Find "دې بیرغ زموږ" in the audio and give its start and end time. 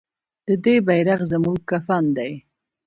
0.63-1.59